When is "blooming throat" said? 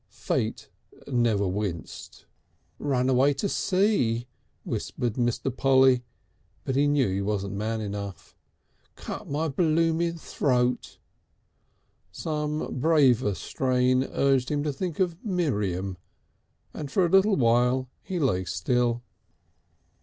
9.47-10.97